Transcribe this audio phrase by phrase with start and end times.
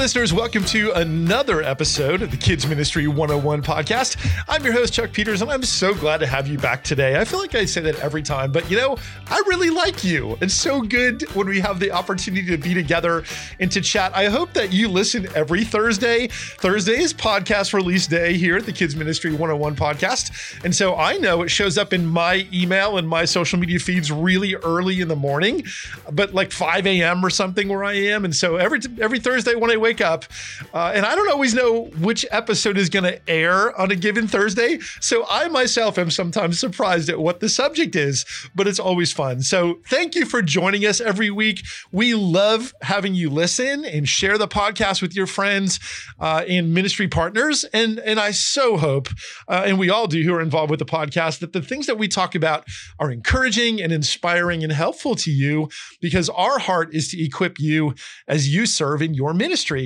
[0.00, 4.16] listeners, welcome to another episode of the Kids Ministry 101 podcast.
[4.48, 7.20] I'm your host, Chuck Peters, and I'm so glad to have you back today.
[7.20, 10.38] I feel like I say that every time, but you know, I really like you.
[10.40, 13.24] It's so good when we have the opportunity to be together
[13.58, 14.16] and to chat.
[14.16, 16.28] I hope that you listen every Thursday.
[16.28, 20.64] Thursday is podcast release day here at the Kids Ministry 101 podcast.
[20.64, 24.10] And so I know it shows up in my email and my social media feeds
[24.10, 25.62] really early in the morning,
[26.10, 27.22] but like 5 a.m.
[27.22, 28.24] or something where I am.
[28.24, 30.26] And so every every Thursday when I wake up,
[30.74, 34.28] uh, and I don't always know which episode is going to air on a given
[34.28, 34.78] Thursday.
[35.00, 39.40] So I myself am sometimes surprised at what the subject is, but it's always fun.
[39.40, 41.62] So thank you for joining us every week.
[41.92, 45.80] We love having you listen and share the podcast with your friends
[46.18, 47.64] uh, and ministry partners.
[47.72, 49.08] And, and I so hope,
[49.48, 51.96] uh, and we all do who are involved with the podcast, that the things that
[51.96, 52.66] we talk about
[52.98, 55.68] are encouraging and inspiring and helpful to you
[56.00, 57.94] because our heart is to equip you
[58.28, 59.79] as you serve in your ministry.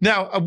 [0.00, 0.44] Now, a,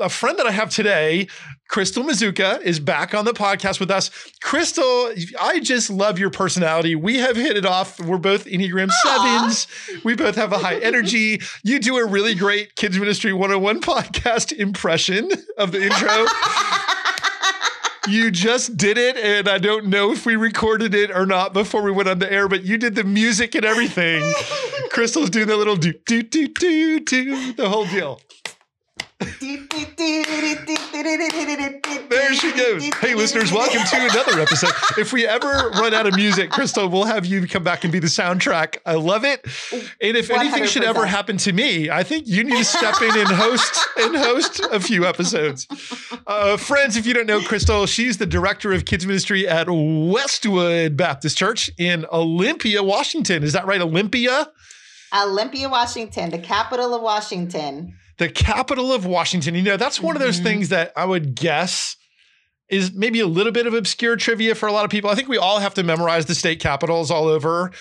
[0.00, 1.28] a friend that I have today,
[1.68, 4.10] Crystal Mazuka, is back on the podcast with us.
[4.42, 6.94] Crystal, I just love your personality.
[6.94, 7.98] We have hit it off.
[8.00, 9.38] We're both Enneagram Aww.
[9.38, 9.66] sevens.
[10.04, 11.40] We both have a high energy.
[11.62, 16.26] You do a really great Kids Ministry 101 podcast impression of the intro.
[18.08, 21.82] you just did it, and I don't know if we recorded it or not before
[21.82, 24.32] we went on the air, but you did the music and everything.
[24.90, 28.20] Crystal's doing the little do do do do do the whole deal.
[32.08, 32.88] There she goes.
[33.00, 34.72] Hey, listeners, welcome to another episode.
[34.96, 37.98] If we ever run out of music, Crystal, we'll have you come back and be
[37.98, 38.78] the soundtrack.
[38.86, 39.44] I love it.
[40.00, 40.38] And if 100%.
[40.38, 43.78] anything should ever happen to me, I think you need to step in and host
[43.98, 45.66] and host a few episodes.
[46.26, 50.96] Uh, friends, if you don't know Crystal, she's the director of kids ministry at Westwood
[50.96, 53.42] Baptist Church in Olympia, Washington.
[53.42, 54.50] Is that right, Olympia?
[55.14, 59.54] Olympia, Washington, the capital of Washington the capital of Washington.
[59.54, 60.22] You know, that's one mm-hmm.
[60.22, 60.44] of those mm-hmm.
[60.44, 61.96] things that I would guess
[62.68, 65.08] is maybe a little bit of obscure trivia for a lot of people.
[65.08, 67.72] I think we all have to memorize the state capitals all over,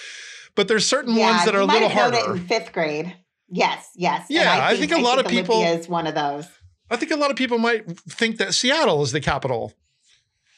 [0.55, 2.35] but there's certain yeah, ones that are a little harder.
[2.35, 3.13] in fifth grade.
[3.49, 4.27] Yes, yes.
[4.29, 6.47] Yeah, I think, I think, a lot of people is one of those.
[6.89, 9.73] I think a lot of people might think that Seattle is the capital,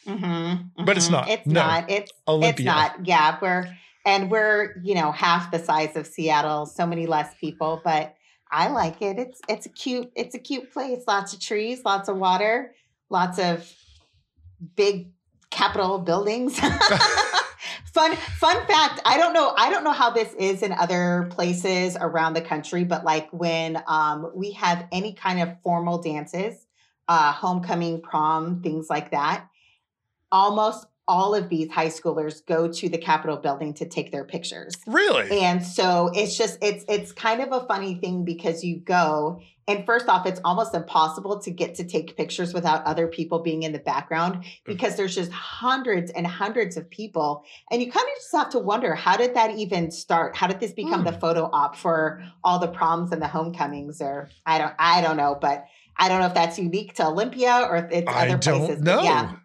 [0.06, 0.86] mm-hmm, mm-hmm.
[0.86, 1.16] but it's mm-hmm.
[1.16, 1.30] not.
[1.30, 1.60] It's no.
[1.60, 1.90] not.
[1.90, 2.52] It's Olympia.
[2.52, 3.08] it's not.
[3.08, 3.76] Yeah, we're
[4.06, 6.68] and we're you know half the size of Seattle.
[6.68, 8.16] So many less people, but
[8.52, 9.18] I like it.
[9.18, 11.04] It's it's a cute it's a cute place.
[11.08, 12.74] Lots of trees, lots of water,
[13.10, 13.72] lots of
[14.76, 15.12] big
[15.50, 16.60] Capitol buildings.
[17.94, 21.98] fun fun fact, I don't know I don't know how this is in other places
[22.00, 26.66] around the country, but like when um, we have any kind of formal dances,
[27.08, 29.48] uh, homecoming, prom, things like that,
[30.32, 34.76] almost all of these high schoolers go to the Capitol building to take their pictures.
[34.88, 35.42] Really?
[35.42, 39.86] And so it's just it's it's kind of a funny thing because you go and
[39.86, 43.72] first off it's almost impossible to get to take pictures without other people being in
[43.72, 44.46] the background mm.
[44.66, 48.60] because there's just hundreds and hundreds of people and you kind of just have to
[48.60, 50.36] wonder how did that even start?
[50.36, 51.12] How did this become mm.
[51.12, 55.18] the photo op for all the proms and the homecomings or I don't I don't
[55.18, 55.66] know, but
[55.98, 58.82] I don't know if that's unique to Olympia or if it's I other places.
[58.82, 59.02] Know.
[59.04, 59.36] yeah.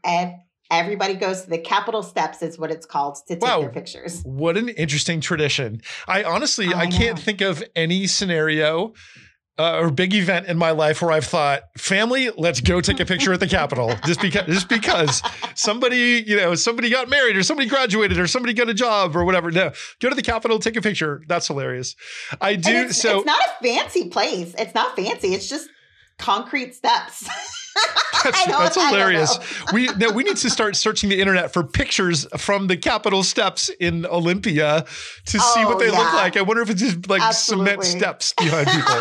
[0.70, 3.60] Everybody goes to the Capitol steps, is what it's called, to take wow.
[3.60, 4.22] their pictures.
[4.24, 5.80] What an interesting tradition.
[6.08, 8.94] I honestly, I, I can't think of any scenario
[9.58, 13.06] uh, or big event in my life where I've thought, family, let's go take a
[13.06, 15.22] picture at the Capitol, just because, just because
[15.54, 19.24] somebody, you know, somebody got married or somebody graduated or somebody got a job or
[19.24, 19.50] whatever.
[19.50, 21.22] No, go to the Capitol, take a picture.
[21.28, 21.94] That's hilarious.
[22.40, 22.70] I do.
[22.70, 24.54] It's, so it's not a fancy place.
[24.58, 25.32] It's not fancy.
[25.32, 25.68] It's just
[26.18, 27.28] concrete steps.
[28.24, 29.38] That's, that's hilarious.
[29.72, 33.68] we no, we need to start searching the internet for pictures from the Capitol steps
[33.78, 34.84] in Olympia
[35.26, 35.98] to oh, see what they yeah.
[35.98, 36.36] look like.
[36.36, 37.66] I wonder if it's just like Absolutely.
[37.66, 39.00] cement steps behind people.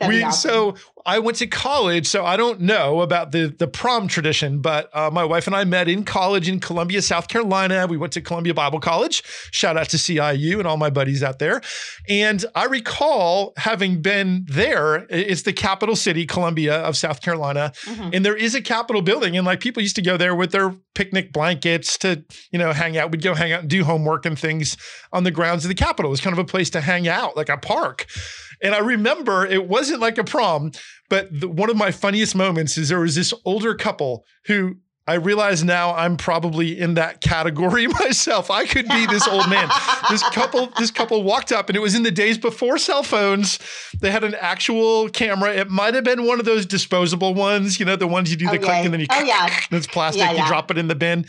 [0.08, 0.50] we awesome.
[0.50, 0.76] so
[1.06, 5.08] I went to college, so I don't know about the the prom tradition, but uh,
[5.12, 7.86] my wife and I met in college in Columbia, South Carolina.
[7.88, 9.22] We went to Columbia Bible College.
[9.52, 11.60] Shout out to CIU and all my buddies out there.
[12.08, 15.06] And I recall having been there.
[15.08, 18.10] It's the capital city, Columbia of South Carolina, mm-hmm.
[18.12, 20.74] and there is a Capitol building, and like people used to go there with their
[20.96, 23.12] picnic blankets to you know hang out.
[23.12, 24.76] We'd go hang out and do homework and things
[25.12, 26.10] on the grounds of the Capitol.
[26.10, 28.06] It was kind of a place to hang out, like a park.
[28.62, 30.72] And I remember it wasn't like a prom,
[31.08, 34.76] but the, one of my funniest moments is there was this older couple who
[35.08, 38.50] I realize now I'm probably in that category myself.
[38.50, 39.68] I could be this old man.
[40.10, 43.60] this couple, this couple walked up, and it was in the days before cell phones.
[44.00, 45.54] They had an actual camera.
[45.54, 48.50] It might have been one of those disposable ones, you know, the ones you do
[48.50, 50.22] the click and then you, oh yeah, it's plastic.
[50.22, 50.42] Yeah, yeah.
[50.42, 51.26] You drop it in the bin.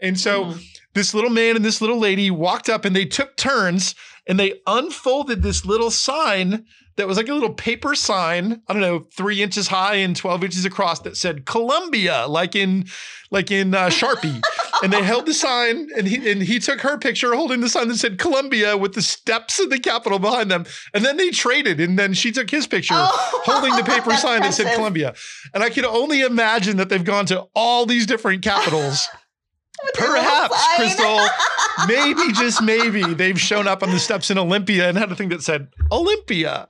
[0.00, 0.58] And so mm-hmm.
[0.94, 3.96] this little man and this little lady walked up, and they took turns
[4.26, 6.64] and they unfolded this little sign
[6.96, 10.44] that was like a little paper sign, I don't know, three inches high and 12
[10.44, 12.86] inches across that said Columbia, like in
[13.30, 14.40] like in uh, Sharpie.
[14.82, 17.88] and they held the sign and he and he took her picture holding the sign
[17.88, 20.64] that said Columbia with the steps of the Capitol behind them.
[20.94, 24.40] And then they traded and then she took his picture oh, holding the paper sign
[24.40, 25.14] that said Columbia.
[25.52, 29.08] And I can only imagine that they've gone to all these different capitals.
[29.94, 31.26] Perhaps, Crystal,
[31.86, 35.28] maybe, just maybe, they've shown up on the steps in Olympia and had a thing
[35.30, 36.68] that said Olympia.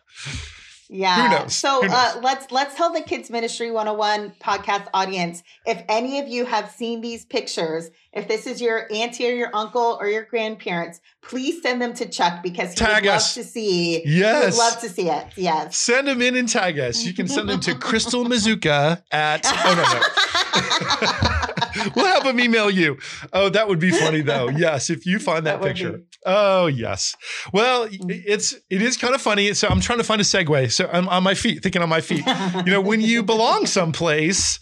[0.89, 1.23] Yeah.
[1.23, 1.55] Who knows?
[1.55, 1.83] So?
[1.85, 6.71] Uh, let's let's tell the Kids Ministry 101 podcast audience if any of you have
[6.71, 11.61] seen these pictures, if this is your auntie or your uncle or your grandparents, please
[11.63, 13.37] send them to Chuck because he tag would us.
[13.37, 14.03] love to see.
[14.07, 14.39] Yes.
[14.39, 15.27] He would love to see it.
[15.37, 15.77] Yes.
[15.77, 17.05] Send them in and tag us.
[17.05, 21.43] You can send them to Crystal Mazuka at oh no no.
[21.97, 22.99] we'll have them email you.
[23.33, 24.49] Oh, that would be funny though.
[24.57, 26.01] Yes, if you find that, that picture.
[26.25, 27.15] Oh, yes.
[27.53, 28.23] Well, mm.
[28.27, 29.53] it's it is kind of funny.
[29.55, 30.73] So I'm trying to find a segue.
[30.73, 32.25] So I'm on my feet, thinking on my feet.
[32.67, 34.59] You know, when you belong someplace,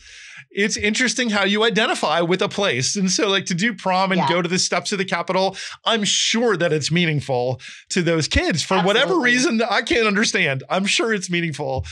[0.54, 2.96] it's interesting how you identify with a place.
[2.96, 4.28] And so, like to do prom and yeah.
[4.28, 7.60] go to the steps of the Capitol, I'm sure that it's meaningful
[7.90, 8.86] to those kids for Absolutely.
[8.86, 10.62] whatever reason I can't understand.
[10.70, 11.84] I'm sure it's meaningful.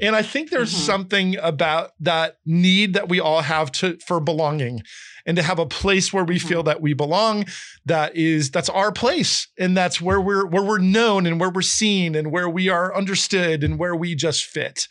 [0.00, 0.84] And I think there's mm-hmm.
[0.84, 4.82] something about that need that we all have to for belonging
[5.26, 6.48] and to have a place where we mm-hmm.
[6.48, 7.46] feel that we belong
[7.86, 11.62] that is that's our place and that's where we're where we're known and where we're
[11.62, 14.86] seen and where we are understood and where we just fit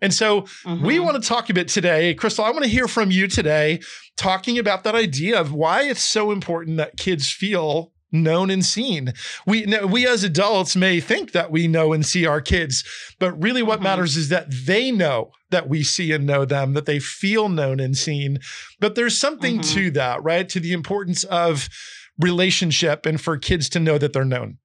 [0.00, 0.84] and so mm-hmm.
[0.84, 2.14] we want to talk a bit today.
[2.14, 3.80] Crystal, I want to hear from you today
[4.16, 9.12] talking about that idea of why it's so important that kids feel known and seen.
[9.46, 12.84] We we as adults may think that we know and see our kids,
[13.18, 13.84] but really what mm-hmm.
[13.84, 17.80] matters is that they know that we see and know them, that they feel known
[17.80, 18.38] and seen.
[18.78, 19.74] But there's something mm-hmm.
[19.74, 20.48] to that, right?
[20.48, 21.68] To the importance of
[22.18, 24.58] relationship and for kids to know that they're known.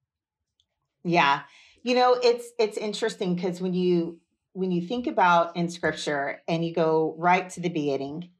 [1.04, 1.42] Yeah.
[1.82, 4.18] You know, it's it's interesting because when you
[4.56, 8.30] when you think about in scripture and you go right to the beginning,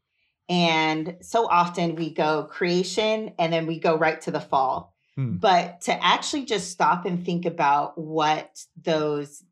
[0.48, 4.94] and so often we go creation and then we go right to the fall.
[5.14, 5.36] Hmm.
[5.36, 9.42] But to actually just stop and think about what those,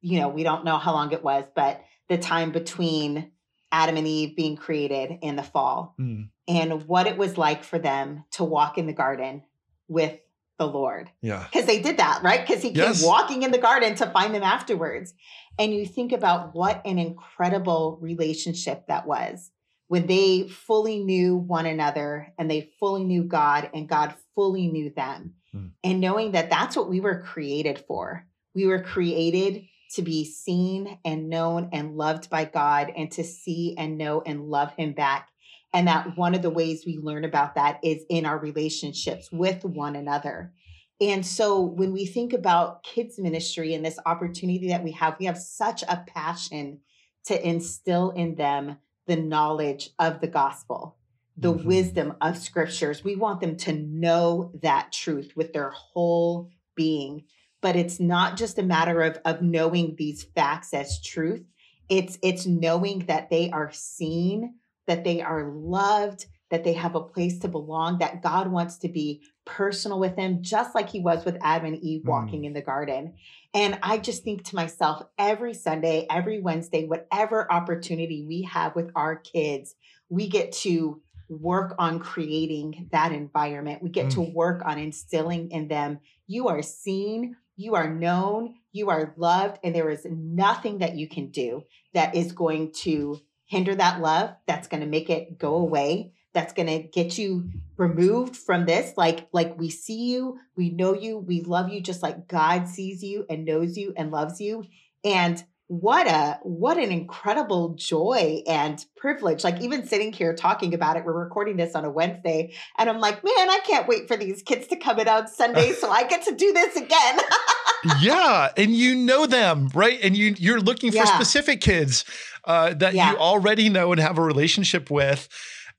[0.00, 3.30] you know, we don't know how long it was, but the time between
[3.70, 6.22] Adam and Eve being created and the fall, hmm.
[6.48, 9.44] and what it was like for them to walk in the garden
[9.86, 10.18] with
[10.60, 11.10] the Lord.
[11.22, 11.42] Yeah.
[11.50, 12.46] Because they did that, right?
[12.46, 13.00] Because he yes.
[13.00, 15.14] came walking in the garden to find them afterwards.
[15.60, 19.50] And you think about what an incredible relationship that was
[19.88, 24.88] when they fully knew one another and they fully knew God and God fully knew
[24.88, 25.34] them.
[25.54, 25.72] Mm.
[25.84, 28.26] And knowing that that's what we were created for.
[28.54, 29.66] We were created
[29.96, 34.48] to be seen and known and loved by God and to see and know and
[34.48, 35.28] love Him back
[35.72, 39.64] and that one of the ways we learn about that is in our relationships with
[39.64, 40.52] one another.
[41.00, 45.26] And so when we think about kids ministry and this opportunity that we have, we
[45.26, 46.80] have such a passion
[47.24, 48.76] to instill in them
[49.06, 50.96] the knowledge of the gospel,
[51.36, 51.66] the mm-hmm.
[51.66, 53.02] wisdom of scriptures.
[53.02, 57.24] We want them to know that truth with their whole being.
[57.62, 61.44] But it's not just a matter of, of knowing these facts as truth.
[61.90, 64.54] It's it's knowing that they are seen
[64.90, 68.88] that they are loved, that they have a place to belong, that God wants to
[68.88, 72.46] be personal with them, just like he was with Adam and Eve walking mm.
[72.46, 73.14] in the garden.
[73.54, 78.90] And I just think to myself every Sunday, every Wednesday, whatever opportunity we have with
[78.94, 79.74] our kids,
[80.08, 83.82] we get to work on creating that environment.
[83.82, 84.14] We get mm.
[84.14, 89.58] to work on instilling in them you are seen, you are known, you are loved,
[89.64, 94.30] and there is nothing that you can do that is going to hinder that love,
[94.46, 98.96] that's going to make it go away, that's going to get you removed from this
[98.96, 103.02] like like we see you, we know you, we love you just like God sees
[103.02, 104.64] you and knows you and loves you.
[105.04, 110.96] And what a what an incredible joy and privilege like even sitting here talking about
[110.96, 114.16] it we're recording this on a wednesday and i'm like man i can't wait for
[114.16, 117.20] these kids to come in on sunday so i get to do this again
[118.00, 121.04] yeah and you know them right and you you're looking for yeah.
[121.04, 122.04] specific kids
[122.46, 123.12] uh, that yeah.
[123.12, 125.28] you already know and have a relationship with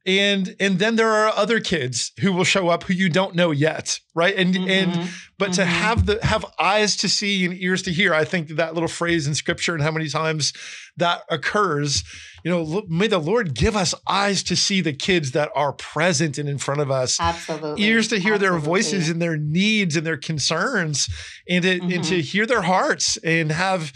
[0.06, 3.52] and and then there are other kids who will show up who you don't know
[3.52, 4.70] yet right and mm-hmm.
[4.70, 5.54] and but mm-hmm.
[5.54, 8.90] to have the have eyes to see and ears to hear i think that little
[8.90, 10.54] phrase in scripture and how many times
[10.98, 12.04] that occurs
[12.44, 16.40] you know may the lord give us eyes to see the kids that are present
[16.40, 18.58] and in front of us absolutely ears to hear absolutely.
[18.58, 21.08] their voices and their needs and their concerns
[21.48, 21.92] and to, mm-hmm.
[21.92, 22.22] and to mm-hmm.
[22.22, 23.94] hear their hearts and have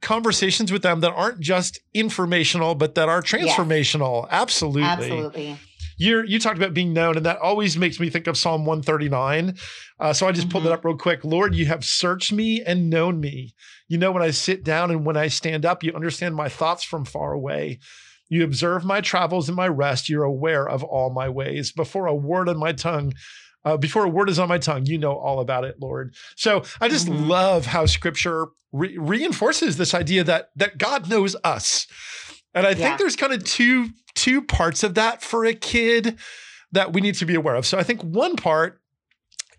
[0.00, 4.24] conversations with them that aren't just informational, but that are transformational.
[4.24, 4.32] Yes.
[4.32, 4.82] Absolutely.
[4.82, 5.58] Absolutely.
[5.96, 9.56] you you talked about being known, and that always makes me think of Psalm 139.
[9.98, 10.52] Uh, so I just mm-hmm.
[10.52, 11.24] pulled it up real quick.
[11.24, 13.54] Lord, you have searched me and known me.
[13.88, 16.84] You know when I sit down and when I stand up, you understand my thoughts
[16.84, 17.80] from far away.
[18.28, 20.08] You observe my travels and my rest.
[20.08, 21.72] You're aware of all my ways.
[21.72, 23.14] Before a word on my tongue,
[23.68, 26.14] uh, before a word is on my tongue, you know all about it, Lord.
[26.36, 27.28] So I just mm-hmm.
[27.28, 31.86] love how Scripture re- reinforces this idea that that God knows us,
[32.54, 32.76] and I yeah.
[32.76, 36.18] think there's kind of two two parts of that for a kid
[36.72, 37.66] that we need to be aware of.
[37.66, 38.80] So I think one part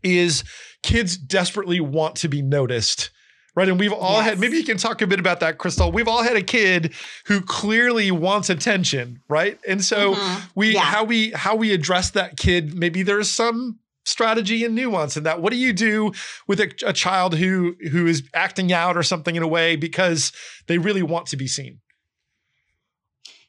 [0.02, 0.44] is
[0.82, 3.12] kids desperately want to be noticed
[3.60, 3.68] right?
[3.68, 4.26] And we've all yes.
[4.26, 5.92] had, maybe you can talk a bit about that, Crystal.
[5.92, 6.94] We've all had a kid
[7.26, 9.60] who clearly wants attention, right?
[9.68, 10.46] And so mm-hmm.
[10.56, 10.80] we, yeah.
[10.80, 15.42] how we, how we address that kid, maybe there's some strategy and nuance in that.
[15.42, 16.12] What do you do
[16.48, 20.32] with a, a child who, who is acting out or something in a way because
[20.68, 21.80] they really want to be seen?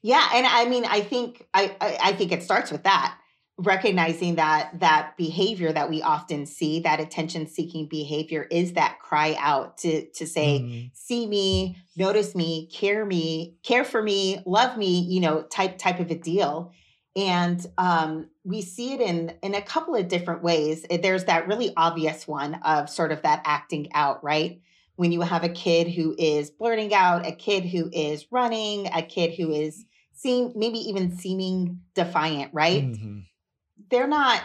[0.02, 3.16] Yeah, and I mean, I think I, I, I think it starts with that
[3.60, 9.36] recognizing that that behavior that we often see that attention seeking behavior is that cry
[9.38, 10.90] out to to say mm.
[10.94, 16.00] see me notice me care me care for me love me you know type type
[16.00, 16.72] of a deal
[17.16, 20.84] and um, we see it in in a couple of different ways.
[21.02, 24.60] There's that really obvious one of sort of that acting out right?
[24.96, 29.02] When you have a kid who is blurting out a kid who is running a
[29.02, 32.84] kid who is seem maybe even seeming defiant right?
[32.84, 33.20] Mm-hmm.
[33.90, 34.42] They're not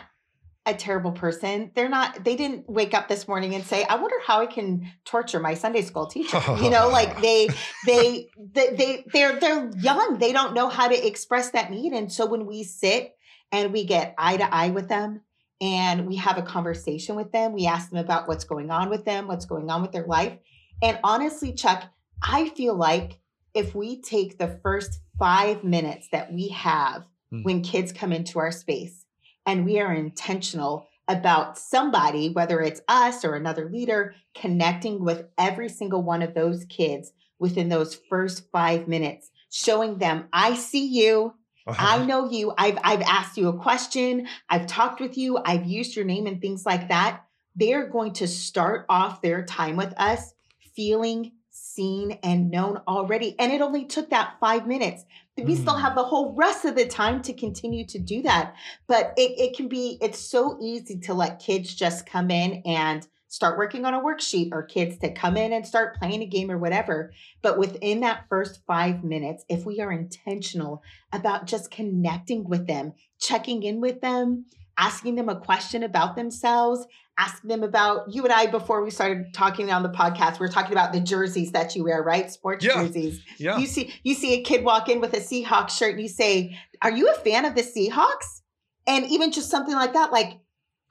[0.65, 1.71] a terrible person.
[1.75, 4.91] They're not, they didn't wake up this morning and say, I wonder how I can
[5.03, 6.41] torture my Sunday school teacher.
[6.61, 7.49] you know, like they,
[7.85, 10.17] they, they, they, they're, they're young.
[10.17, 11.93] They don't know how to express that need.
[11.93, 13.15] And so when we sit
[13.51, 15.21] and we get eye to eye with them
[15.61, 19.05] and we have a conversation with them, we ask them about what's going on with
[19.05, 20.33] them, what's going on with their life.
[20.81, 21.83] And honestly, Chuck,
[22.23, 23.19] I feel like
[23.53, 27.43] if we take the first five minutes that we have mm.
[27.43, 29.04] when kids come into our space
[29.45, 35.69] and we are intentional about somebody, whether it's us or another leader, connecting with every
[35.69, 41.33] single one of those kids within those first five minutes, showing them, I see you.
[41.67, 41.99] Uh-huh.
[42.01, 42.53] I know you.
[42.57, 44.27] I've, I've asked you a question.
[44.49, 45.39] I've talked with you.
[45.43, 47.23] I've used your name and things like that.
[47.55, 50.33] They're going to start off their time with us
[50.75, 53.35] feeling seen and known already.
[53.39, 55.05] And it only took that five minutes.
[55.37, 55.61] We mm.
[55.61, 58.55] still have the whole rest of the time to continue to do that.
[58.87, 63.05] But it, it can be, it's so easy to let kids just come in and
[63.27, 66.49] start working on a worksheet or kids to come in and start playing a game
[66.49, 67.11] or whatever.
[67.41, 72.93] But within that first five minutes, if we are intentional about just connecting with them,
[73.19, 74.45] checking in with them,
[74.77, 76.85] asking them a question about themselves,
[77.17, 80.39] asking them about you and I before we started talking on the podcast.
[80.39, 82.29] We are talking about the jerseys that you wear, right?
[82.31, 82.73] Sports yeah.
[82.73, 83.21] jerseys.
[83.37, 83.57] Yeah.
[83.57, 86.57] You see, you see a kid walk in with a Seahawks shirt and you say,
[86.81, 88.41] Are you a fan of the Seahawks?
[88.87, 90.39] And even just something like that, like,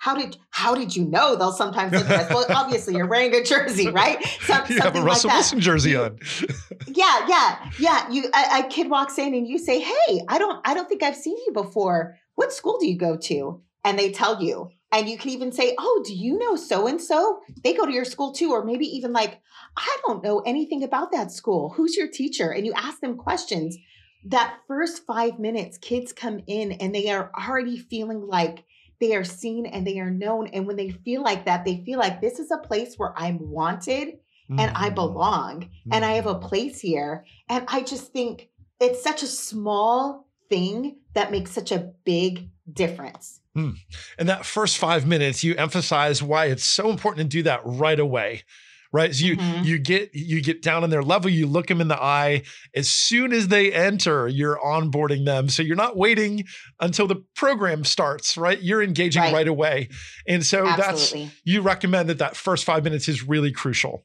[0.04, 1.34] how did how did you know?
[1.34, 2.30] They'll sometimes look at us.
[2.30, 4.22] Well, obviously you're wearing a jersey, right?
[4.42, 6.18] Some, you have a Russell like Wilson jersey on.
[6.88, 8.10] yeah, yeah, yeah.
[8.10, 11.02] You a, a kid walks in and you say, "Hey, I don't I don't think
[11.02, 12.18] I've seen you before.
[12.34, 15.74] What school do you go to?" And they tell you, and you can even say,
[15.78, 17.40] Oh, do you know so and so?
[17.62, 18.52] They go to your school too.
[18.52, 19.40] Or maybe even like,
[19.76, 21.70] I don't know anything about that school.
[21.70, 22.50] Who's your teacher?
[22.50, 23.76] And you ask them questions.
[24.26, 28.64] That first five minutes, kids come in and they are already feeling like
[29.00, 30.46] they are seen and they are known.
[30.48, 33.50] And when they feel like that, they feel like this is a place where I'm
[33.50, 34.60] wanted mm-hmm.
[34.60, 34.94] and I mm-hmm.
[34.94, 35.92] belong mm-hmm.
[35.92, 36.46] and I have a mm-hmm.
[36.46, 37.26] place here.
[37.48, 38.48] And I just think
[38.80, 43.40] it's such a small thing that makes such a big difference.
[43.56, 43.76] Mm.
[44.18, 47.98] And that first five minutes, you emphasize why it's so important to do that right
[47.98, 48.42] away.
[48.92, 49.12] Right.
[49.12, 49.64] So you mm-hmm.
[49.64, 52.42] you get you get down on their level, you look them in the eye.
[52.76, 55.48] As soon as they enter, you're onboarding them.
[55.48, 56.44] So you're not waiting
[56.78, 58.60] until the program starts, right?
[58.62, 59.88] You're engaging right, right away.
[60.28, 61.24] And so Absolutely.
[61.24, 64.04] that's you recommend that that first five minutes is really crucial.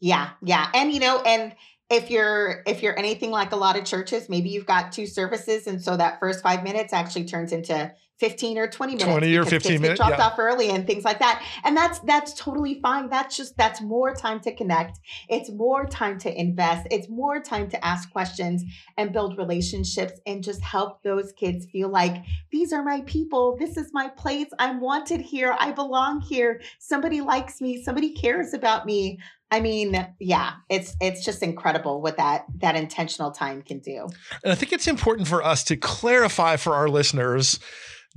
[0.00, 0.68] Yeah, yeah.
[0.74, 1.54] And you know, and
[1.88, 5.66] if you're if you're anything like a lot of churches maybe you've got two services
[5.66, 9.44] and so that first five minutes actually turns into 15 or 20 minutes 20 or
[9.44, 10.26] 15 minutes dropped yeah.
[10.26, 11.42] off early and things like that.
[11.64, 13.08] And that's that's totally fine.
[13.08, 14.98] That's just that's more time to connect.
[15.28, 16.88] It's more time to invest.
[16.90, 18.64] It's more time to ask questions
[18.96, 23.56] and build relationships and just help those kids feel like these are my people.
[23.58, 24.48] This is my place.
[24.58, 25.56] I'm wanted here.
[25.58, 26.60] I belong here.
[26.78, 27.82] Somebody likes me.
[27.82, 29.20] Somebody cares about me.
[29.50, 34.08] I mean, yeah, it's it's just incredible what that that intentional time can do.
[34.42, 37.58] And I think it's important for us to clarify for our listeners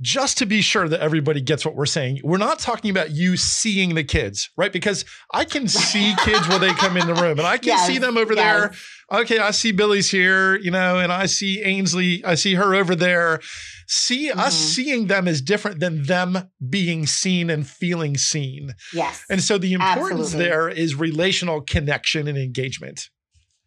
[0.00, 3.36] just to be sure that everybody gets what we're saying, we're not talking about you
[3.36, 4.72] seeing the kids, right?
[4.72, 7.86] Because I can see kids when they come in the room and I can yes,
[7.86, 8.76] see them over yes.
[9.10, 9.20] there.
[9.20, 12.94] Okay, I see Billy's here, you know, and I see Ainsley, I see her over
[12.94, 13.40] there.
[13.86, 14.40] See, mm-hmm.
[14.40, 18.72] us seeing them is different than them being seen and feeling seen.
[18.94, 19.24] Yes.
[19.28, 20.44] And so the importance absolutely.
[20.44, 23.10] there is relational connection and engagement.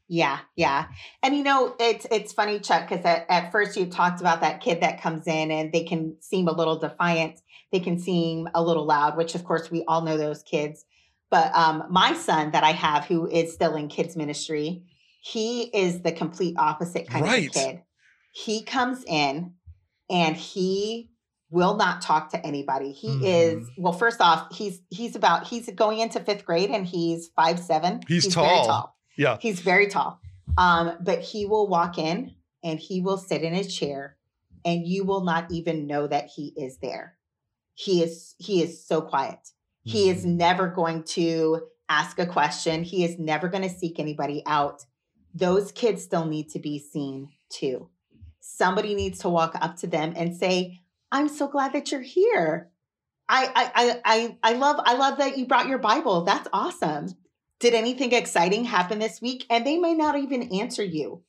[0.08, 0.88] Yeah, yeah.
[1.24, 4.62] And you know, it's it's funny, Chuck, because at, at first you talked about that
[4.62, 8.64] kid that comes in and they can seem a little defiant, they can seem a
[8.64, 10.86] little loud, which of course we all know those kids.
[11.32, 14.84] But um, my son that I have, who is still in kids ministry,
[15.22, 17.48] he is the complete opposite kind right.
[17.48, 17.82] of kid.
[18.32, 19.54] He comes in
[20.08, 21.10] and he
[21.50, 22.92] will not talk to anybody.
[22.92, 23.22] He mm.
[23.24, 23.94] is well.
[23.94, 28.02] First off, he's he's about he's going into fifth grade and he's five seven.
[28.08, 28.66] He's, he's tall.
[28.66, 28.95] tall.
[29.18, 29.38] Yeah.
[29.40, 30.20] He's very tall.
[30.58, 34.18] Um, but he will walk in and he will sit in his chair
[34.64, 37.18] and you will not even know that he is there.
[37.76, 39.40] He is he is so quiet.
[39.40, 39.90] Mm-hmm.
[39.92, 40.38] He is mm-hmm.
[40.38, 42.84] never going to ask a question.
[42.84, 44.86] He is never going to seek anybody out.
[45.34, 47.90] Those kids still need to be seen too.
[48.40, 50.80] Somebody needs to walk up to them and say,
[51.12, 52.72] "I'm so glad that you're here.
[53.28, 56.24] I I I I love I love that you brought your Bible.
[56.24, 57.10] That's awesome.
[57.60, 59.46] Did anything exciting happen this week?
[59.50, 61.24] And they may not even answer you,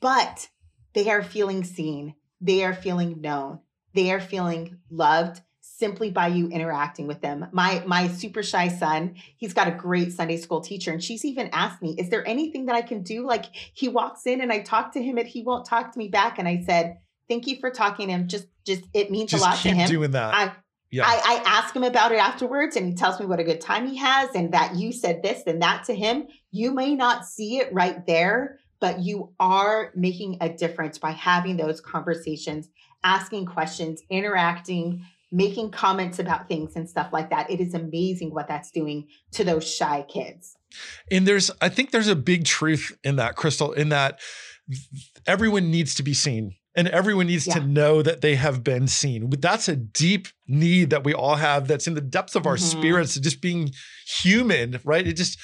[0.00, 0.48] but
[0.94, 2.14] they are feeling seen.
[2.40, 3.60] They are feeling known.
[3.94, 7.46] They are feeling loved simply by you interacting with them.
[7.52, 11.48] My my super shy son, he's got a great Sunday school teacher and she's even
[11.52, 14.60] asked me, "Is there anything that I can do?" Like he walks in and I
[14.60, 17.58] talk to him and he won't talk to me back and I said, "Thank you
[17.60, 18.28] for talking to him.
[18.28, 20.34] Just just it means just a lot to him." doing that.
[20.34, 20.52] I,
[20.90, 21.04] yeah.
[21.06, 23.86] I, I ask him about it afterwards and he tells me what a good time
[23.86, 26.26] he has and that you said this and that to him.
[26.50, 31.56] You may not see it right there, but you are making a difference by having
[31.56, 32.68] those conversations,
[33.04, 37.50] asking questions, interacting, making comments about things and stuff like that.
[37.50, 40.56] It is amazing what that's doing to those shy kids.
[41.10, 44.20] And there's, I think there's a big truth in that, Crystal, in that
[45.26, 47.54] everyone needs to be seen and everyone needs yeah.
[47.54, 49.28] to know that they have been seen.
[49.30, 52.78] That's a deep need that we all have that's in the depths of our mm-hmm.
[52.78, 53.72] spirits, just being
[54.06, 55.04] human, right?
[55.04, 55.40] It just,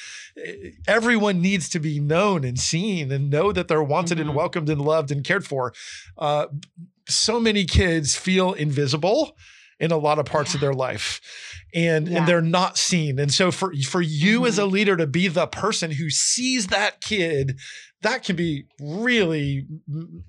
[0.87, 4.29] everyone needs to be known and seen and know that they're wanted mm-hmm.
[4.29, 5.75] and welcomed and loved and cared for.
[6.17, 6.47] Uh,
[7.09, 9.37] so many kids feel invisible
[9.81, 10.59] in a lot of parts yeah.
[10.59, 11.21] of their life
[11.75, 12.19] and yeah.
[12.19, 14.47] and they're not seen and so for for you mm-hmm.
[14.47, 17.59] as a leader to be the person who sees that kid
[18.05, 19.67] that can be really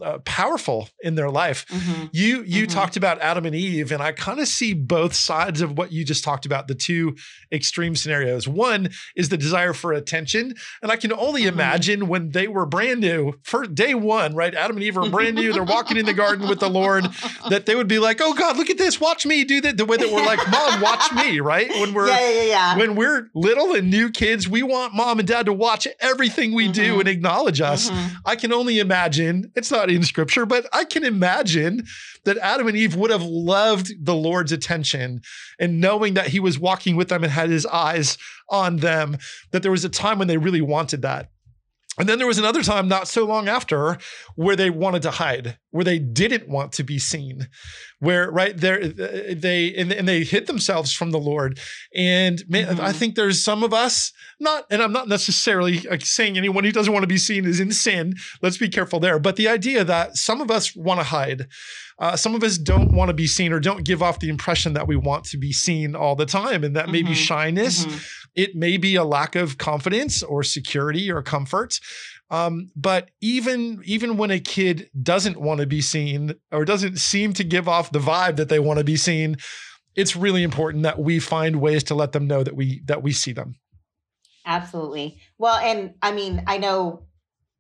[0.02, 1.66] uh, powerful in their life.
[1.68, 2.06] Mm-hmm.
[2.12, 2.74] You you mm-hmm.
[2.74, 6.04] talked about Adam and Eve, and I kind of see both sides of what you
[6.04, 6.68] just talked about.
[6.68, 7.16] The two
[7.52, 8.48] extreme scenarios.
[8.48, 11.54] One is the desire for attention, and I can only mm-hmm.
[11.54, 14.56] imagine when they were brand new, for day one, right?
[14.56, 15.52] Adam and Eve are brand new.
[15.52, 17.06] They're walking in the garden with the Lord.
[17.50, 19.00] That they would be like, "Oh God, look at this!
[19.00, 21.70] Watch me do that." The way that we're like, "Mom, watch me!" Right?
[21.70, 22.78] When we're yeah, yeah, yeah.
[22.78, 26.72] when we're little and new kids, we want mom and dad to watch everything we
[26.72, 27.00] do mm-hmm.
[27.02, 27.90] and acknowledge us.
[27.90, 28.16] Mm-hmm.
[28.26, 31.86] I can only imagine, it's not in scripture, but I can imagine
[32.24, 35.22] that Adam and Eve would have loved the Lord's attention
[35.60, 38.18] and knowing that he was walking with them and had his eyes
[38.50, 39.18] on them,
[39.52, 41.30] that there was a time when they really wanted that.
[41.98, 43.98] And then there was another time not so long after
[44.36, 47.48] where they wanted to hide, where they didn't want to be seen,
[48.00, 51.60] where right there they and, and they hid themselves from the Lord.
[51.96, 52.82] And man, mm-hmm.
[52.82, 56.92] I think there's some of us not, and I'm not necessarily saying anyone who doesn't
[56.92, 58.16] want to be seen is in sin.
[58.42, 59.18] Let's be careful there.
[59.18, 61.48] But the idea that some of us want to hide,
[61.98, 64.74] uh, some of us don't want to be seen or don't give off the impression
[64.74, 66.92] that we want to be seen all the time, and that mm-hmm.
[66.92, 67.86] may be shyness.
[67.86, 67.98] Mm-hmm
[68.36, 71.80] it may be a lack of confidence or security or comfort.
[72.30, 77.34] Um, but even even when a kid doesn't want to be seen or doesn't seem
[77.34, 79.38] to give off the vibe that they want to be seen,
[79.96, 83.12] it's really important that we find ways to let them know that we that we
[83.12, 83.56] see them.
[84.46, 85.20] Absolutely.
[85.38, 87.06] Well, and I mean, I know.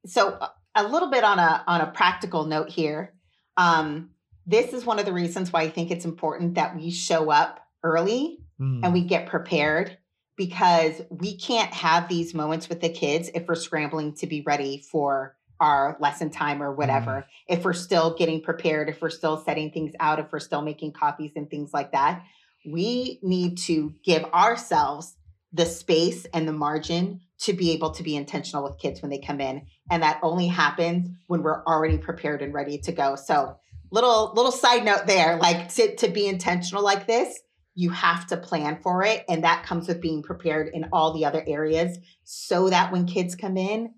[0.07, 0.39] So
[0.75, 3.13] a little bit on a on a practical note here.
[3.57, 4.09] Um,
[4.47, 7.59] this is one of the reasons why I think it's important that we show up
[7.83, 8.81] early mm.
[8.83, 9.97] and we get prepared
[10.37, 14.79] because we can't have these moments with the kids if we're scrambling to be ready
[14.79, 17.11] for our lesson time or whatever.
[17.11, 17.25] Mm.
[17.47, 20.91] If we're still getting prepared, if we're still setting things out, if we're still making
[20.91, 22.23] copies and things like that,
[22.65, 25.15] we need to give ourselves
[25.53, 29.19] the space and the margin to be able to be intentional with kids when they
[29.19, 29.65] come in.
[29.89, 33.15] And that only happens when we're already prepared and ready to go.
[33.15, 33.57] So,
[33.91, 37.39] little little side note there, like to, to be intentional like this,
[37.75, 39.25] you have to plan for it.
[39.29, 43.35] And that comes with being prepared in all the other areas so that when kids
[43.35, 43.93] come in,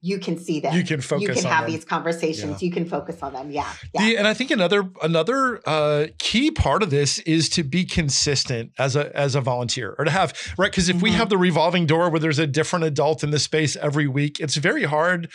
[0.00, 0.74] you can see them.
[0.74, 1.22] You can focus.
[1.22, 1.72] You can have them.
[1.72, 2.62] these conversations.
[2.62, 2.66] Yeah.
[2.66, 3.50] You can focus on them.
[3.50, 3.68] Yeah.
[3.92, 4.02] yeah.
[4.02, 8.70] The, and I think another another uh, key part of this is to be consistent
[8.78, 11.04] as a as a volunteer, or to have right because if mm-hmm.
[11.04, 14.38] we have the revolving door where there's a different adult in the space every week,
[14.38, 15.28] it's very hard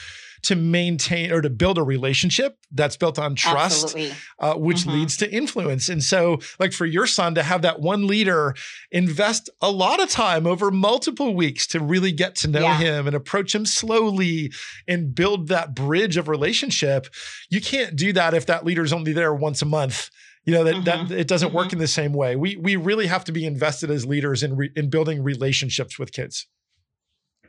[0.44, 3.96] to maintain or to build a relationship that's built on trust,
[4.40, 4.92] uh, which mm-hmm.
[4.92, 5.90] leads to influence.
[5.90, 8.56] And so, like for your son to have that one leader
[8.92, 12.78] invest a lot of time over multiple weeks to really get to know yeah.
[12.78, 14.52] him and approach him slowly
[14.88, 17.08] and build that bridge of relationship,
[17.50, 20.10] you can't do that if that leader's only there once a month
[20.44, 21.08] you know that, mm-hmm.
[21.08, 21.58] that it doesn't mm-hmm.
[21.58, 24.56] work in the same way we we really have to be invested as leaders in
[24.56, 26.48] re, in building relationships with kids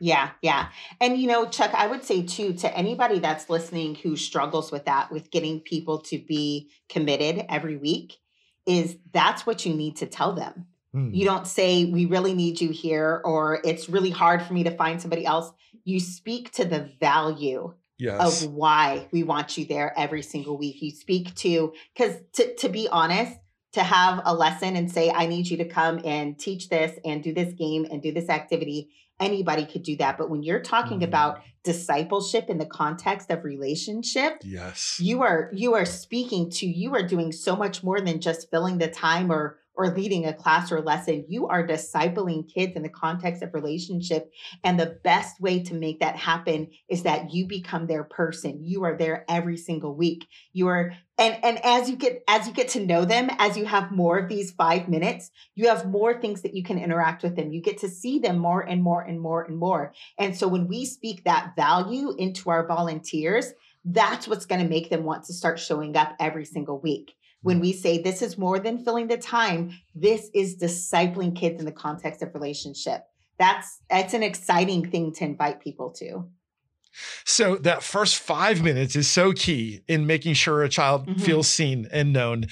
[0.03, 0.67] yeah, yeah.
[0.99, 4.83] And you know, Chuck, I would say too to anybody that's listening who struggles with
[4.83, 8.17] that, with getting people to be committed every week,
[8.65, 10.65] is that's what you need to tell them.
[10.93, 11.15] Mm.
[11.15, 14.71] You don't say, we really need you here, or it's really hard for me to
[14.71, 15.49] find somebody else.
[15.85, 18.43] You speak to the value yes.
[18.43, 20.81] of why we want you there every single week.
[20.81, 23.39] You speak to, because to, to be honest,
[23.71, 27.23] to have a lesson and say, I need you to come and teach this and
[27.23, 28.89] do this game and do this activity
[29.19, 31.09] anybody could do that but when you're talking mm-hmm.
[31.09, 36.93] about discipleship in the context of relationship yes you are you are speaking to you
[36.93, 40.71] are doing so much more than just filling the time or or leading a class
[40.71, 41.25] or lesson.
[41.27, 44.31] You are discipling kids in the context of relationship.
[44.63, 48.63] And the best way to make that happen is that you become their person.
[48.63, 50.27] You are there every single week.
[50.53, 53.65] You are and and as you get as you get to know them as you
[53.65, 57.35] have more of these 5 minutes you have more things that you can interact with
[57.35, 60.47] them you get to see them more and more and more and more and so
[60.47, 63.53] when we speak that value into our volunteers
[63.85, 67.59] that's what's going to make them want to start showing up every single week when
[67.59, 71.71] we say this is more than filling the time, this is discipling kids in the
[71.71, 73.05] context of relationship.
[73.37, 76.25] That's that's an exciting thing to invite people to.
[77.25, 81.21] So that first 5 minutes is so key in making sure a child mm-hmm.
[81.21, 82.45] feels seen and known.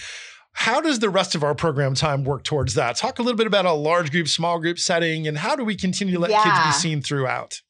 [0.53, 2.97] How does the rest of our program time work towards that?
[2.97, 5.75] Talk a little bit about a large group, small group setting, and how do we
[5.75, 6.43] continue to let yeah.
[6.43, 7.61] kids be seen throughout?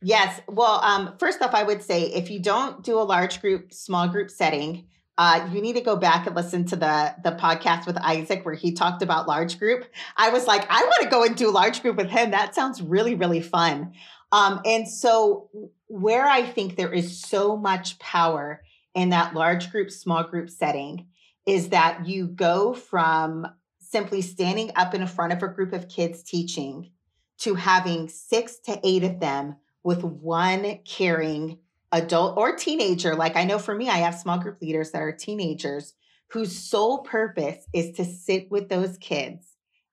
[0.00, 0.40] Yes.
[0.48, 4.08] Well, um, first off, I would say if you don't do a large group, small
[4.08, 7.96] group setting, uh, you need to go back and listen to the the podcast with
[7.98, 9.84] Isaac where he talked about large group.
[10.16, 12.30] I was like, I want to go and do large group with him.
[12.30, 13.92] That sounds really really fun.
[14.32, 15.50] Um, and so,
[15.88, 18.62] where I think there is so much power
[18.94, 21.06] in that large group, small group setting
[21.46, 23.46] is that you go from
[23.80, 26.90] simply standing up in front of a group of kids teaching
[27.38, 31.58] to having six to eight of them with one caring
[31.92, 35.12] adult or teenager, like I know for me, I have small group leaders that are
[35.12, 35.94] teenagers
[36.30, 39.48] whose sole purpose is to sit with those kids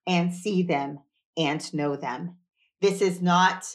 [0.08, 1.00] and see them
[1.38, 2.38] and know them.
[2.82, 3.66] This is not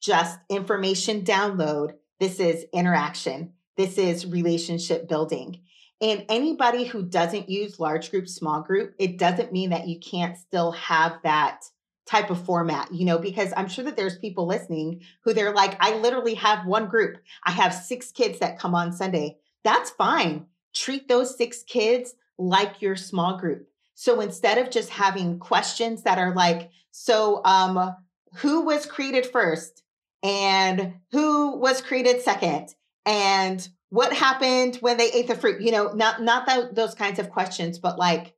[0.00, 5.60] just information download, this is interaction, this is relationship building.
[6.00, 10.36] And anybody who doesn't use large group, small group, it doesn't mean that you can't
[10.36, 11.64] still have that
[12.06, 15.76] type of format, you know, because I'm sure that there's people listening who they're like,
[15.80, 17.18] I literally have one group.
[17.44, 19.38] I have six kids that come on Sunday.
[19.62, 20.46] That's fine.
[20.74, 23.68] Treat those six kids like your small group.
[23.94, 27.94] So instead of just having questions that are like, so um,
[28.36, 29.82] who was created first
[30.22, 32.74] and who was created second
[33.06, 35.62] and what happened when they ate the fruit?
[35.62, 38.33] You know, not not that, those kinds of questions, but like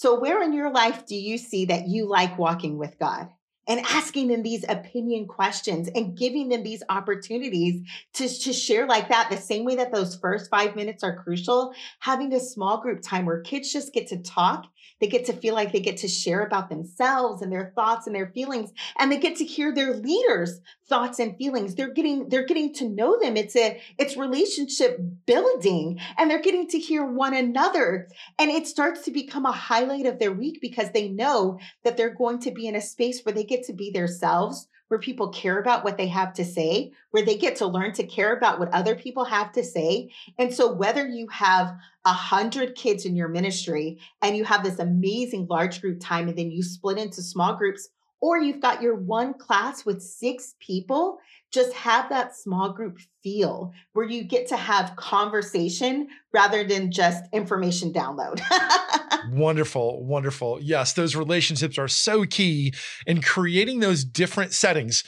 [0.00, 3.30] so, where in your life do you see that you like walking with God?
[3.66, 7.82] And asking them these opinion questions and giving them these opportunities
[8.12, 11.74] to, to share like that, the same way that those first five minutes are crucial,
[11.98, 14.66] having a small group time where kids just get to talk
[15.00, 18.14] they get to feel like they get to share about themselves and their thoughts and
[18.14, 21.74] their feelings, and they get to hear their leaders' thoughts and feelings.
[21.74, 23.36] They're getting they're getting to know them.
[23.36, 28.08] It's a it's relationship building, and they're getting to hear one another,
[28.38, 32.14] and it starts to become a highlight of their week because they know that they're
[32.14, 35.58] going to be in a space where they get to be themselves where people care
[35.58, 38.72] about what they have to say, where they get to learn to care about what
[38.72, 40.10] other people have to say.
[40.38, 44.78] And so, whether you have a hundred kids in your ministry and you have this
[44.78, 47.88] amazing large group time, and then you split into small groups,
[48.20, 51.18] or you've got your one class with six people,
[51.52, 57.24] just have that small group feel where you get to have conversation rather than just
[57.32, 58.40] information download.
[59.32, 60.58] wonderful, wonderful.
[60.60, 62.74] Yes, those relationships are so key
[63.06, 65.04] in creating those different settings.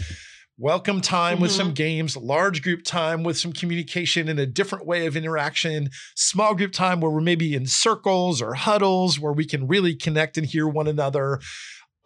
[0.63, 1.43] Welcome time mm-hmm.
[1.43, 1.75] with some mm-hmm.
[1.75, 6.73] games, large group time with some communication and a different way of interaction, small group
[6.73, 10.69] time where we're maybe in circles or huddles where we can really connect and hear
[10.69, 11.41] one another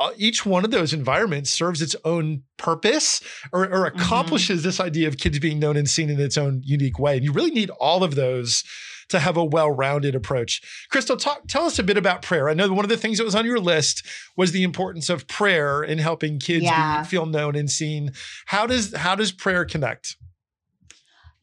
[0.01, 3.21] uh, each one of those environments serves its own purpose
[3.53, 3.99] or, or mm-hmm.
[3.99, 4.69] accomplishes mm-hmm.
[4.69, 7.17] this idea of kids being known and seen in its own unique way.
[7.17, 8.65] And you really need all of those
[9.09, 10.63] to have a well-rounded approach.
[10.91, 12.49] Crystal, talk, tell us a bit about prayer.
[12.49, 15.27] I know one of the things that was on your list was the importance of
[15.27, 17.03] prayer in helping kids yeah.
[17.03, 18.13] be, feel known and seen.
[18.47, 20.17] How does how does prayer connect?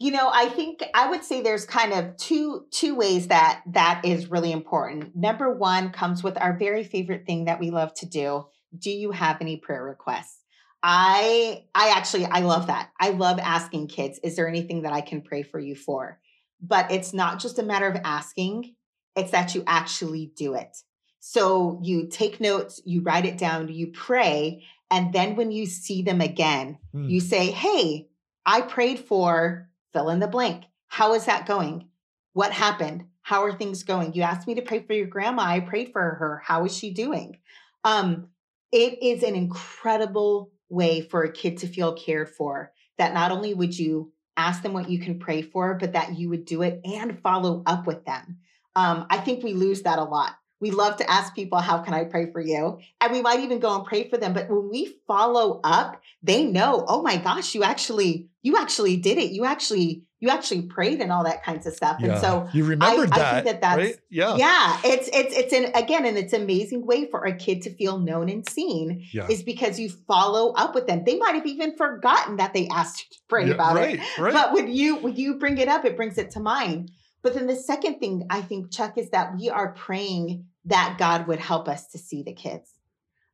[0.02, 4.02] You know, I think I would say there's kind of two two ways that that
[4.04, 5.16] is really important.
[5.16, 8.48] Number one comes with our very favorite thing that we love to do.
[8.76, 10.40] Do you have any prayer requests?
[10.82, 12.90] I I actually I love that.
[13.00, 16.20] I love asking kids, is there anything that I can pray for you for?
[16.60, 18.74] But it's not just a matter of asking,
[19.16, 20.76] it's that you actually do it.
[21.20, 26.02] So you take notes, you write it down, you pray, and then when you see
[26.02, 27.08] them again, mm.
[27.08, 28.08] you say, "Hey,
[28.48, 30.66] I prayed for fill in the blank.
[30.88, 31.88] How is that going?
[32.34, 33.06] What happened?
[33.22, 34.14] How are things going?
[34.14, 35.44] You asked me to pray for your grandma.
[35.44, 36.42] I prayed for her.
[36.44, 37.38] How is she doing?
[37.84, 38.28] Um,
[38.72, 43.54] it is an incredible way for a kid to feel cared for that not only
[43.54, 46.82] would you ask them what you can pray for, but that you would do it
[46.86, 48.38] and follow up with them.
[48.76, 50.36] Um, I think we lose that a lot.
[50.60, 52.80] We love to ask people, How can I pray for you?
[53.02, 54.34] And we might even go and pray for them.
[54.34, 59.18] But when we follow up, they know, Oh my gosh, you actually, you actually did
[59.18, 59.32] it.
[59.32, 61.98] You actually, you actually prayed and all that kinds of stuff.
[62.00, 62.12] Yeah.
[62.12, 63.96] And so you remembered I, that, I think that that's, right?
[64.10, 67.62] yeah, yeah, it's, it's, it's an, again, and it's an amazing way for a kid
[67.64, 69.28] to feel known and seen yeah.
[69.30, 71.04] is because you follow up with them.
[71.06, 74.20] They might have even forgotten that they asked you to pray yeah, about right, it.
[74.20, 74.34] Right.
[74.34, 76.92] But when you, when you bring it up, it brings it to mind.
[77.24, 81.28] But then the second thing I think, Chuck, is that we are praying that God
[81.28, 82.70] would help us to see the kids.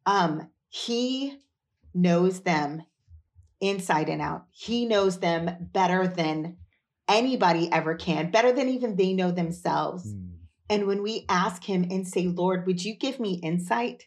[0.06, 1.38] Um, he
[1.94, 2.84] knows them
[3.62, 4.46] inside and out.
[4.52, 6.58] He knows them better than
[7.08, 10.14] anybody ever can, better than even they know themselves.
[10.14, 10.32] Mm.
[10.70, 14.04] And when we ask him and say, Lord, would you give me insight?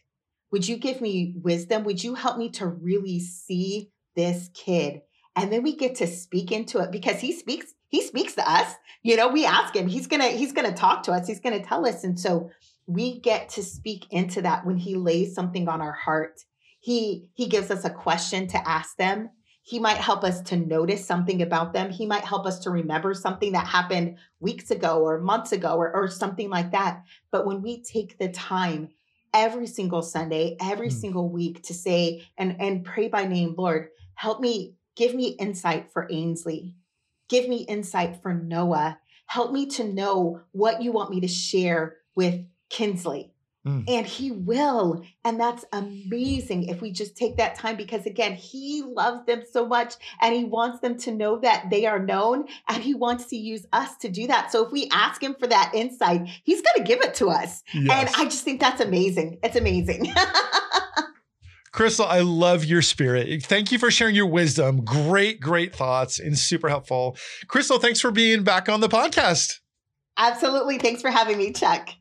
[0.51, 1.83] Would you give me wisdom?
[1.85, 5.01] Would you help me to really see this kid?
[5.35, 8.75] And then we get to speak into it because he speaks, he speaks to us.
[9.01, 11.87] You know, we ask him, he's gonna, he's gonna talk to us, he's gonna tell
[11.87, 12.03] us.
[12.03, 12.51] And so
[12.85, 16.41] we get to speak into that when he lays something on our heart.
[16.79, 19.29] He he gives us a question to ask them.
[19.63, 21.91] He might help us to notice something about them.
[21.91, 25.93] He might help us to remember something that happened weeks ago or months ago or,
[25.95, 27.03] or something like that.
[27.31, 28.89] But when we take the time
[29.33, 30.93] every single Sunday, every mm.
[30.93, 35.91] single week to say and, and pray by name, Lord, help me, give me insight
[35.91, 36.75] for Ainsley.
[37.29, 38.99] Give me insight for Noah.
[39.27, 43.31] Help me to know what you want me to share with Kinsley.
[43.65, 43.83] Mm.
[43.87, 45.03] And he will.
[45.23, 49.67] And that's amazing if we just take that time because, again, he loves them so
[49.67, 53.35] much and he wants them to know that they are known and he wants to
[53.35, 54.51] use us to do that.
[54.51, 57.61] So if we ask him for that insight, he's going to give it to us.
[57.73, 57.91] Yes.
[57.91, 59.39] And I just think that's amazing.
[59.43, 60.11] It's amazing.
[61.71, 63.43] Crystal, I love your spirit.
[63.43, 64.83] Thank you for sharing your wisdom.
[64.83, 67.15] Great, great thoughts and super helpful.
[67.47, 69.59] Crystal, thanks for being back on the podcast.
[70.17, 70.79] Absolutely.
[70.79, 71.91] Thanks for having me, Chuck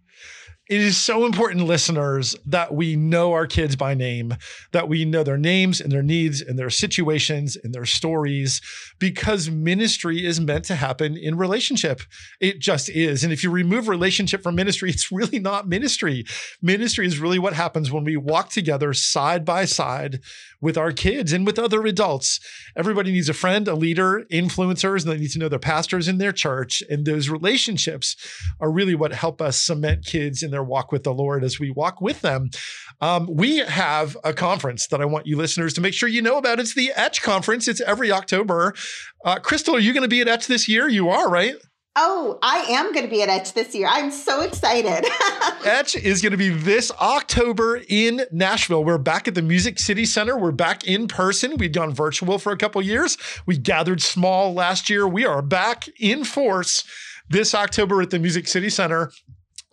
[0.70, 4.36] it is so important, listeners, that we know our kids by name,
[4.70, 8.62] that we know their names and their needs and their situations and their stories,
[9.00, 12.02] because ministry is meant to happen in relationship.
[12.38, 13.24] It just is.
[13.24, 16.24] And if you remove relationship from ministry, it's really not ministry.
[16.62, 20.20] Ministry is really what happens when we walk together side by side
[20.60, 22.38] with our kids and with other adults.
[22.76, 26.18] Everybody needs a friend, a leader, influencers, and they need to know their pastors in
[26.18, 26.80] their church.
[26.88, 28.14] And those relationships
[28.60, 31.70] are really what help us cement kids in their walk with the Lord as we
[31.70, 32.50] walk with them.
[33.00, 36.36] Um, we have a conference that I want you listeners to make sure you know
[36.36, 36.60] about.
[36.60, 37.66] It's the Etch Conference.
[37.66, 38.74] It's every October.
[39.24, 40.88] Uh, Crystal, are you going to be at Etch this year?
[40.88, 41.54] You are, right?
[41.96, 43.88] Oh, I am going to be at Etch this year.
[43.90, 45.10] I'm so excited.
[45.64, 48.84] Etch is going to be this October in Nashville.
[48.84, 50.38] We're back at the Music City Center.
[50.38, 51.56] We're back in person.
[51.56, 53.16] We'd gone virtual for a couple years.
[53.44, 55.08] We gathered small last year.
[55.08, 56.84] We are back in force
[57.28, 59.10] this October at the Music City Center.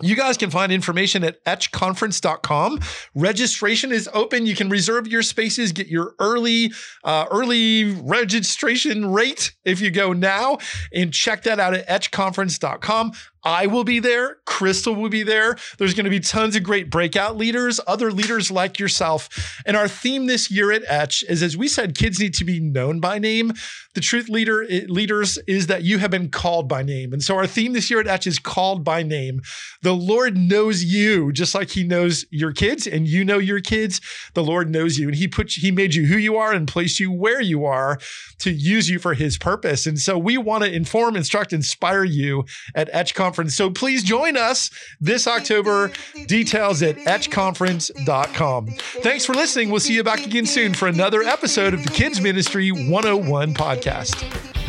[0.01, 2.79] You guys can find information at etchconference.com.
[3.15, 4.45] Registration is open.
[4.45, 6.71] You can reserve your spaces, get your early
[7.03, 10.59] uh, early registration rate if you go now,
[10.93, 13.13] and check that out at etchconference.com.
[13.43, 14.37] I will be there.
[14.45, 15.55] Crystal will be there.
[15.77, 19.61] There's going to be tons of great breakout leaders, other leaders like yourself.
[19.65, 22.59] And our theme this year at Etch is, as we said, kids need to be
[22.59, 23.53] known by name.
[23.93, 27.13] The truth leader eh, leaders is that you have been called by name.
[27.13, 29.41] And so our theme this year at Etch is called by name.
[29.81, 34.01] The Lord knows you just like he knows your kids and you know your kids.
[34.33, 36.99] The Lord knows you and he put he made you who you are and placed
[36.99, 37.99] you where you are
[38.39, 39.85] to use you for his purpose.
[39.85, 42.43] And so we want to inform, instruct, inspire you
[42.75, 43.55] at Etch Conference Conference.
[43.55, 45.91] So please join us this October.
[46.25, 48.67] Details at etchconference.com.
[49.03, 49.69] Thanks for listening.
[49.69, 54.66] We'll see you back again soon for another episode of the Kids Ministry 101 podcast.